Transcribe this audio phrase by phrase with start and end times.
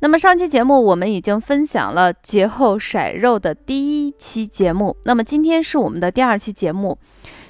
[0.00, 6.98] 那么上期节目我们已经分享了节后甩肉的第一期节目，那么今天是我们的第二期节目。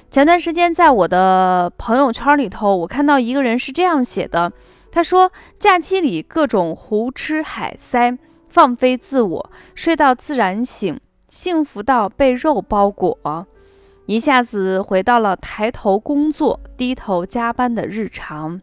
[0.09, 4.51] 前段时间在我的朋友圈里头，我看到一个人是这样写的，
[4.91, 8.17] 他说：“假期里各种胡吃海塞，
[8.47, 13.47] 放飞自我，睡到自然醒，幸福到被肉包裹，
[14.05, 18.61] 一下子回到了抬头工作、低头加班的日常。”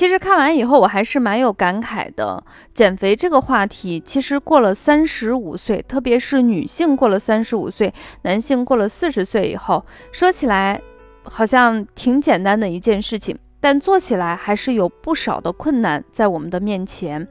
[0.00, 2.42] 其实看完以后，我还是蛮有感慨的。
[2.72, 10.80] 减肥这个话题，其实过了三十五岁，特别是女性过了三十五岁，男性过了四十岁以后，说起来
[11.24, 17.28] 好像挺简单的一件事情，但做起来还是有不少的困难在我们的面前。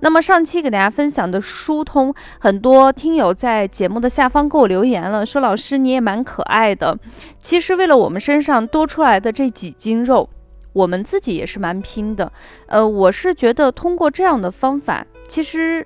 [0.00, 6.98] 那么上期给大家分享的疏通，很多听友在节目的下方给我留言了，说老师你也蛮可爱的。
[7.40, 10.28] 其实为了我们身上多出来的这几斤肉。
[10.78, 12.32] 我们自己也是蛮拼的，
[12.68, 15.84] 呃，我是觉得通过这样的方法，其实，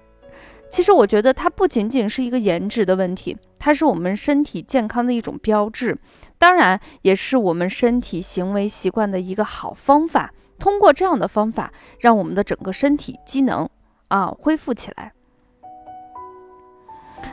[0.70, 5.96] 其实我觉得它不仅仅是一个颜值的问题，它是我们身体健康的一种标志，
[6.36, 10.34] 当然也是我们身体行为习惯的一个好方法。
[10.58, 13.66] 通过这样的方法，让我们的整个身体机能
[14.08, 15.14] 啊恢复起来。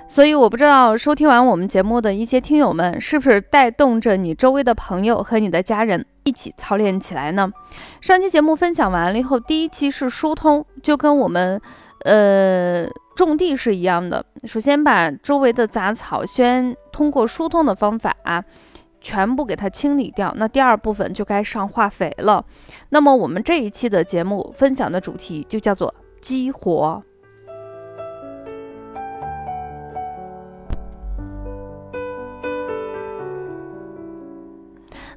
[0.08, 7.52] 所以我不知道收听完我们节目的一些听友们，是不是带动着你周围的朋友和你的家人一起操练起来呢？
[8.02, 11.60] 上期节目分享完了以后，第一期是疏通，就跟我们
[12.06, 14.24] 呃种地是一样的。
[14.44, 18.16] 首先把周围的杂草先通过疏通的方法，
[19.02, 20.32] 全部给它清理掉。
[20.38, 22.46] 那第二部分就该上化肥了。
[22.90, 27.04] 那么我们这一期的节目分享的主题就叫做激活。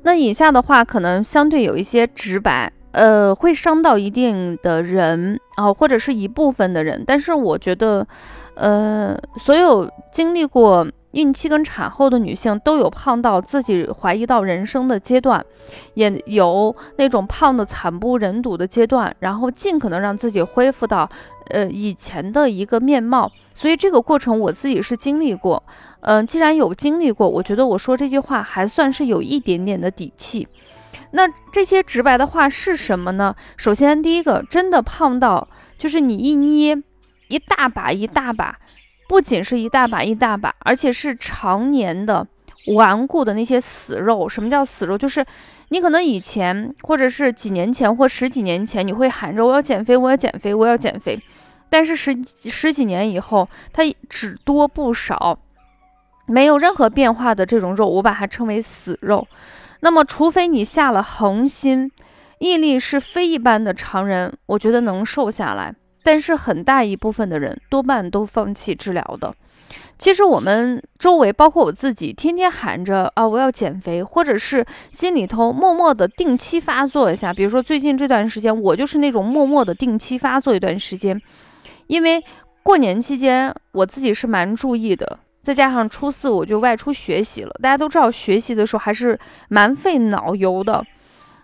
[0.03, 7.03] 那以下的话可能相对有一些直白，呃，会伤到一定的人啊，或者是一部分的人。
[7.07, 8.07] 但是我觉得，
[8.55, 15.45] 呃，所有经历过孕期跟产后的女性都有胖到自己怀疑到人生的阶段，
[15.95, 21.09] 也有那种胖的惨不忍睹的阶段，然后尽可能让自己恢复到。
[21.51, 25.63] 呃，以前的一个面貌，所以这个过程我自己是经历过。
[26.01, 30.47] 嗯，既然有经历过，我觉得我说这句话还算是有一点点的底气。
[31.11, 33.35] 那这些直白的话是什么呢？
[33.57, 35.47] 首先，第一个，真的胖到
[35.77, 36.81] 就是你一捏，
[37.29, 38.57] 一大把一大把，
[39.13, 42.27] 不仅是一大把一大把，而且是常年的
[42.69, 44.27] 顽固的那些死肉。
[44.27, 44.97] 什么叫死肉？
[44.97, 45.23] 就是
[45.69, 51.23] 你可能以前或者是几年前或十几年前，你会喊着我要减肥，我要减肥，我要减肥。
[51.69, 55.39] 但是十十几年以后，它只多不少，
[56.25, 59.29] 没有任何变化的这种肉，我把它称为死肉。
[59.81, 61.93] 那么，除非你下了恒心，
[62.39, 65.75] 毅力是非一般的常人，我觉得能瘦下来。
[66.03, 69.35] 但是很大一部分的人多半都放弃治疗的。
[69.99, 77.33] 其实我们周围，包括我自己，天天喊着啊我要减肥，或者是心里头默默的定期发作一下。
[77.33, 81.21] 比如说最近这段时间，我就是那种默默的定期发作一段时间。
[81.87, 82.23] 因为
[82.63, 87.51] 过年期间我自己是蛮注意的，再加上初四我就外出学习了。
[87.63, 90.85] 大家都知道，学习的时候还是蛮费脑油的，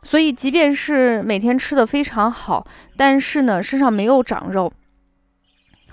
[0.03, 2.67] 所以即便是每天吃的非常好，
[2.97, 4.73] 但是呢身上没有长肉。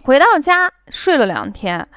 [0.04, 1.88] 回到家睡了两天，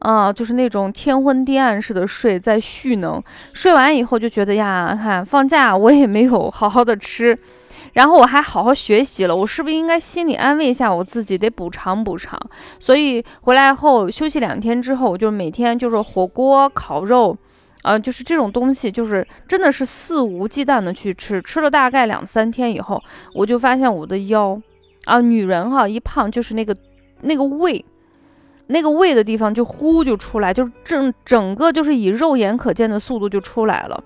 [0.00, 3.22] 啊，就是那种天昏地暗似的睡，在蓄能。
[3.54, 7.38] 睡完以后就觉得呀，看放假我也没有好好的吃。
[7.94, 12.38] 然后我还好好学习了，我是不是应该心里安慰一下我自己，得补偿补偿？
[12.78, 17.34] 所以回来后休息两天之后，我就每天就是火锅、烤肉，
[17.86, 21.40] 啊，就是这种东西，就是真的是肆无忌惮的去吃。
[21.40, 23.00] 吃了大概两三天以后，
[23.32, 24.60] 我就发现我的腰，
[25.04, 26.76] 啊，女人哈一胖就是那个
[27.20, 27.84] 那个胃。
[28.68, 34.02] 那个胃的地方就呼就出来，就是整整个就是以肉眼可见的速度就出来了，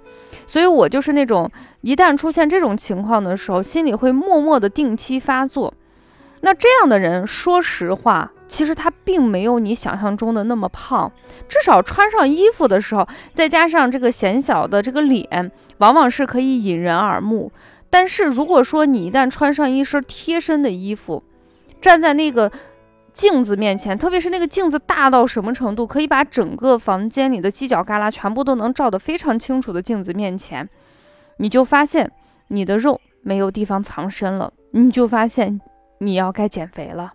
[0.46, 1.50] 所以我就是那种
[1.80, 5.72] 一旦出现这种情况的时候，心里会默默的定期发作。
[6.42, 11.10] 那这样的人，说实话，其实他并没有你想象中的那么胖，
[11.48, 17.50] 至少穿上衣服的时候，再加上这个显小的这个脸，往往是可以引人耳目。
[17.88, 21.22] 但是如果说你一旦穿上一身贴身的衣服，
[21.80, 22.52] 站在那个。
[23.12, 30.66] 镜子面前，特别是那个镜子大到什么程度，可以把整个房间里的犄角旮旯全部都能照得非常清楚的镜子面前，
[31.38, 32.08] 你就发现
[32.46, 35.60] 你的肉没有地方藏身了，你就发现
[35.98, 37.12] 你要该减肥了。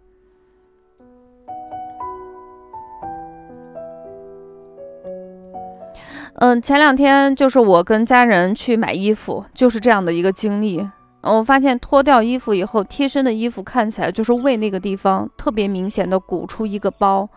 [6.39, 10.85] 嗯，前两天就是我跟家人去买衣服，就是这样的一个经历。
[11.21, 17.27] 我发现脱掉衣服以后，贴身的衣服看起来就是胃那个地方特别明显的鼓出一个包。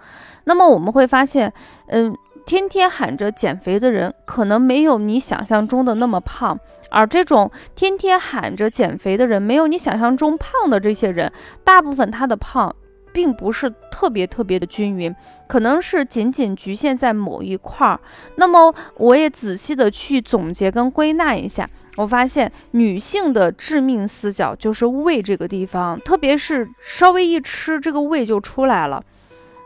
[0.44, 1.52] 那么我们会发现，
[1.86, 2.14] 嗯，
[2.44, 6.56] 天天喊着减肥的人，可能没有你想象中的那么胖；
[6.90, 12.74] 而这种天天喊着减肥的人，没有你想象中胖的这些人，大部分他的胖。
[13.18, 15.12] 并不是特别特别的均匀，
[15.48, 17.98] 可能是仅仅局限在某一块儿。
[18.36, 29.02] 那么我也仔细的去总结跟归纳一下，我发现女性的致命死角就是胃这个地方，特别是稍微一吃，这个胃就出来了，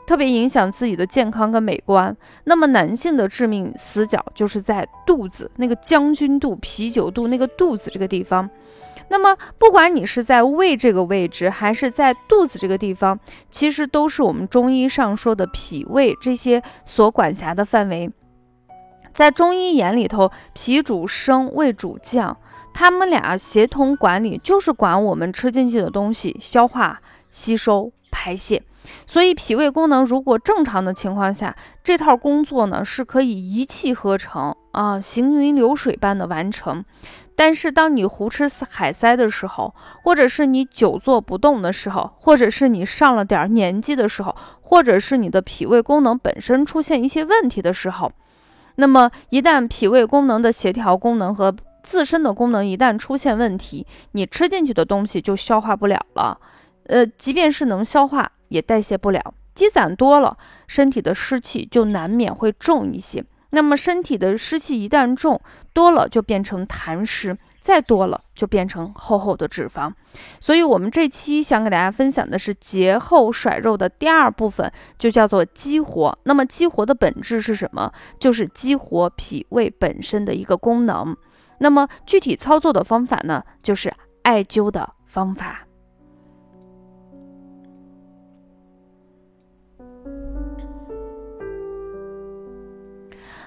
[0.06, 2.16] 特别影响自己的健康跟美观。
[2.44, 8.48] 那么男性的致命死角就是在肚子那个将军肚、啤酒肚那个肚子这个地方。
[9.12, 13.20] 那么，不管你是在胃这个位置，还是在肚子这个地方，
[13.50, 18.10] 其实都是我们中医上说的脾胃这些所管辖的范围。
[19.12, 22.38] 在中医眼里头，脾主升，胃主降，
[22.72, 28.62] 他们俩协同管理，就是管我们吃进去的东西消化、吸收、排泄。
[29.06, 31.54] 所以，脾胃功能如果正常的情况下，
[31.84, 36.84] 这套工作呢是可以一气呵成啊，行云流水般的完成。
[37.34, 39.74] 但是，当你胡吃海塞的时候，
[40.04, 48.12] 或者是你久坐不动的时候，或者是你上了点年纪的时候，或者是你的脾胃功能本身出现一些问题的时候，
[48.76, 56.38] 那么一旦脾胃功能的协调功能和自身的功能一旦出现问题，你吃进去的东西就消化不了了。
[56.86, 60.36] 呃，即便是能消化，也代谢不了，积攒多了，
[60.66, 63.24] 身体的湿气就难免会重一些。
[63.54, 65.40] 那么身体的湿气一旦重
[65.72, 69.92] 多了，就变成痰湿；再多了，就变成厚厚的脂肪。
[70.40, 76.18] 所以，我们这期想给大家分享的是节后甩肉的第二部分，就叫做激活。
[76.22, 77.92] 那么，激活的本质是什么？
[78.18, 81.14] 就是激活脾胃本身的一个功能。
[81.58, 85.66] 那么，具体操作的方法呢，就是艾灸的方法。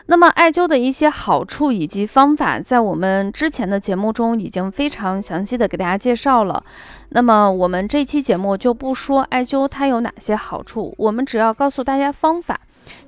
[0.08, 6.64] 那么艾灸的一些好处以及方法，在我们之前的节目中已经非常详细的给大家介绍了。
[7.10, 12.60] 那么我们这期节目就不说艾灸它有哪些好处，我们只要告诉大家方法。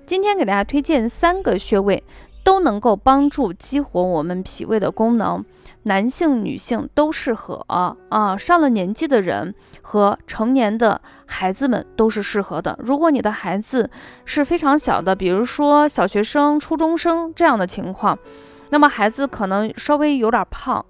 [0.06, 2.04] 今天给大家推荐三个穴位。
[2.44, 5.44] 都能够帮助激活我们脾胃的功能，
[5.88, 7.95] 男性、女性都适合啊。
[8.38, 12.78] 上了年纪的人和成年的孩子们都是适合的。
[12.80, 13.89] 如果你的孩子
[14.25, 18.19] 是非常小的，比如说小学生、初中生这样的情况，
[18.69, 20.86] 那么孩子可能稍微有点胖，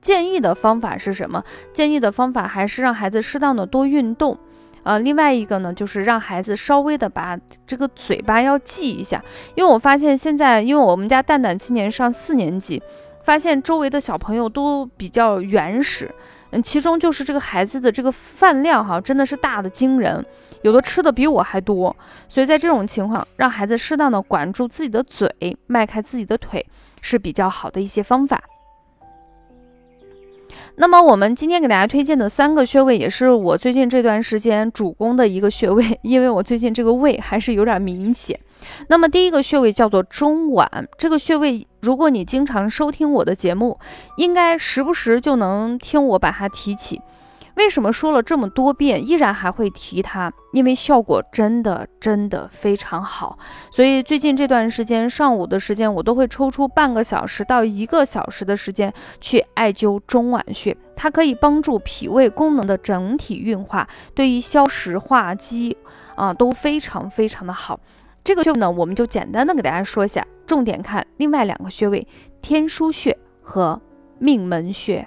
[0.00, 1.44] 建议的方法是什么？
[1.72, 4.36] 建议的方法还是让孩子适当的多运动。
[4.84, 9.24] 呃，另外一个呢，就是让孩子稍微的把这个嘴巴要记一下，
[9.54, 12.82] 因为我发现现在，因为我们家蛋蛋今年上四年级，
[13.24, 16.14] 发现周围的小朋友都比较原始，
[16.50, 20.24] 嗯，其中就是这个孩子的这个饭量哈，真的是大的惊人，
[20.62, 21.96] 有的吃的比我还多，
[22.28, 26.64] 所以在这种情况，让孩子适当的管住自己的嘴，迈开自己的腿，
[27.00, 28.42] 是比较好的一些方法。
[30.76, 38.38] 那么我们今天给大家推荐的三个穴位，也是我最近这段时间主攻的一个穴位， 因为我最近这个胃还是有点明显。
[38.88, 43.78] 那么第一个穴位叫做中脘，这个穴位如果你经常收听我的节目，
[44.16, 47.02] 应该时不时就能听我把它提起。
[47.56, 50.32] 为什么说了这么多遍，依然还会提它？
[50.52, 53.38] 因为效果真的真的非常好。
[53.70, 65.76] 所以最近这段时间，上午的时间我都会抽出半个小时到一个小时的时间去艾灸中脘穴，它可以帮助脾胃功能的整体运化，对于消食化积
[66.16, 67.78] 啊都非常非常的好。
[68.24, 72.08] 这个穴呢，我们就简单的给大家说一下，重点看另外两个穴位：
[72.40, 73.78] 天枢穴和
[74.18, 75.06] 命门穴。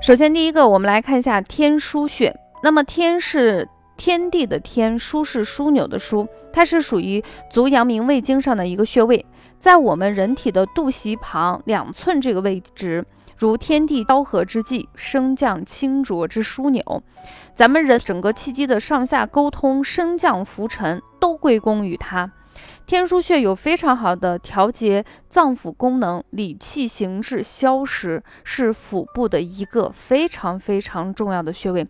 [0.00, 2.32] 首先，第一个，我们来看一下天枢穴。
[2.62, 9.26] 那么，天是天地的天，枢是枢纽的枢，它是属于足阳明胃经上的一个穴位，
[9.58, 13.04] 在我们人体的肚脐旁两寸这个位置，
[13.38, 17.02] 如天地交合之际，升降清浊之枢纽。
[17.54, 22.32] 咱们人整个气机的上下沟通、升降浮沉，都归功于它。
[22.86, 31.86] 天枢穴有非常好的调节脏腑功能、理气行滞、消食，是腹部的一个非常非常重要的穴位。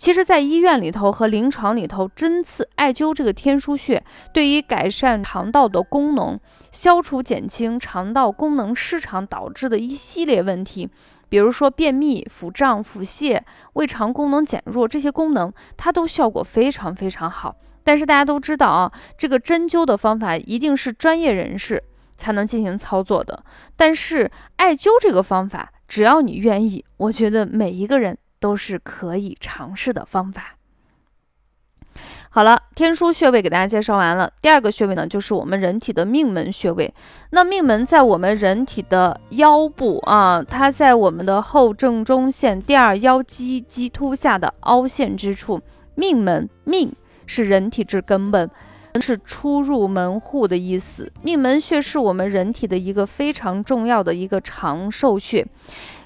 [0.00, 4.02] 其实，在医院里头和临床里头，针刺艾灸这个天枢穴，
[4.32, 6.40] 对于改善肠道的功能、
[6.72, 10.88] 消除减轻肠道功能失常导致的一系列问题，
[11.28, 13.38] 比如说便秘、腹胀、腹泻、
[13.74, 17.54] 胃肠功能减弱这些功能，它都效果非常非常好。
[17.84, 21.84] 但是大家都知道啊，这个针灸的方法一定是专业人士
[22.16, 23.44] 才能进行操作的。
[23.76, 28.16] 但是艾灸这个方法，只要你愿意，我觉得每一个人。
[28.40, 30.56] 都是可以尝试的方法。
[32.32, 34.32] 好了，天枢穴位给大家介绍完了。
[34.40, 36.94] 第二个穴位呢，就是我们人体的命门穴位。
[37.30, 45.60] 那命门在我们人体的腰部啊，它在我们的后正中线第二腰肌棘突下的凹陷之处。
[45.96, 46.92] 命门，命
[47.26, 48.48] 是人体之根本，
[48.98, 51.12] 是出入门户的意思。
[51.22, 55.46] 命门穴是我们人体的一个非常重要的一个长寿穴。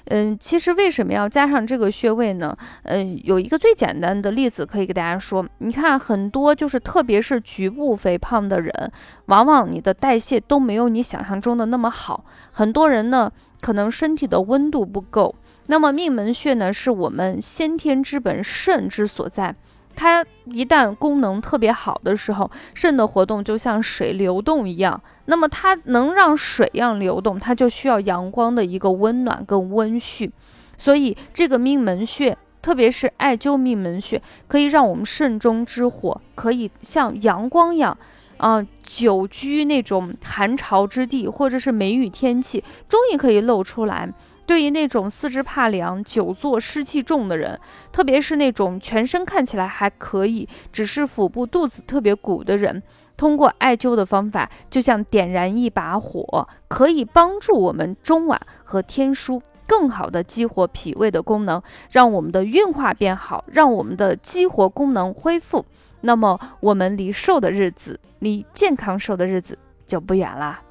[0.07, 2.55] 嗯，其实为什么要加上这个穴位呢？
[2.83, 8.91] 嗯，有一个最简单的例子可以给大家说，你看很多就是特别是局部肥胖的人，
[9.25, 12.23] 往往你的代谢都没有你想象中的那么好。
[12.51, 15.33] 很多人呢，可能身体的温度不够。
[15.65, 19.55] 那么命门穴呢，是我们先天之本肾之所在。
[19.95, 25.01] 它一旦功能特别好的时候，肾的活动就像水流动一样。
[25.25, 30.29] 那么它能让水样流动，它就需要阳光的一个温暖跟温煦。
[30.77, 37.97] 所以这个命门穴，特别是艾灸命门穴，可以让我们肾中之火可以像阳光一样，
[38.37, 44.13] 啊，久居那种寒潮之地或者是梅雨天气，终于可以露出来。
[44.45, 47.59] 对于那种四肢怕凉、久坐湿气重的人，
[47.91, 52.81] 特别是那种全身看起来还可以，只是腹部肚子特别鼓的人，
[53.17, 65.65] 通过艾灸的方法，就像点燃一把火，可以帮助我们中脘和天枢更好的激活脾胃的功能，让我们的运化变好，让我们的激活功能恢复。
[66.01, 70.61] 那么，我们离瘦的日子，离健康瘦的日子就不远啦。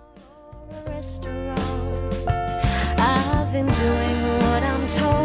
[3.54, 5.23] been doing what I'm told.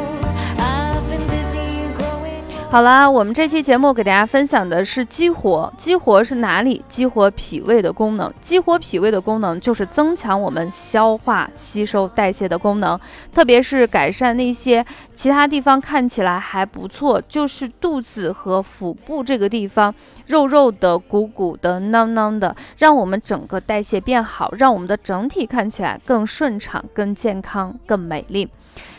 [2.72, 6.86] 好啦，我们这期节目给大家分享的是激活，激活是哪里？
[6.88, 12.98] 激活脾胃的功能，激活脾胃的功能就是增强我们消化、吸收、代谢的功能，
[13.34, 14.86] 特别是改善那些
[15.16, 19.94] 其他地方看起来还不错，就是肚子和腹部这个地方
[20.28, 28.48] 肉肉的、鼓鼓的、囊囊的，让我们整个代谢变好，让我们的整体看起来更顺畅、更健康、更美丽。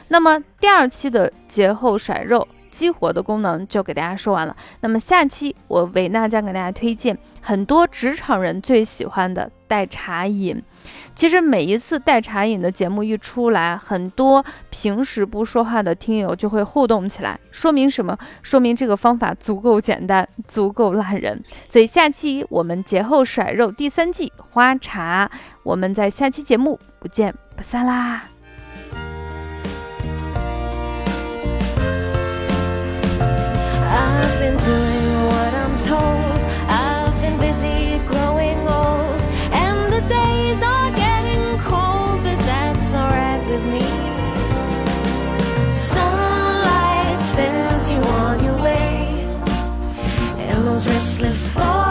[0.08, 2.48] 那么第二期的节后甩肉。
[2.70, 4.56] 激活的功能就给大家说完了。
[4.80, 10.62] 那么下期我维娜将给大家推荐很多职场人最喜欢的代茶饮。
[11.14, 18.16] 其实每一次代茶饮的节目一出来，很多平时不说话的听友就会互动起来，说明什么？
[18.42, 21.42] 说明这个方法足够简单，足够烂人。
[21.68, 25.30] 所以下期我们节后甩肉第三季花茶，
[25.62, 28.22] 我们在下期节目不见不散啦
[34.40, 36.40] ！doing what I'm told.
[36.68, 39.20] I've been busy growing old,
[39.52, 43.86] and the days are getting cold, but that's alright with me.
[45.72, 49.26] Sunlight sends you on your way,
[50.38, 51.89] and those restless thoughts.